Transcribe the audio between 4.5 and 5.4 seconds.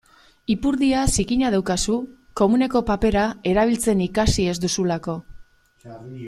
ez duzulako.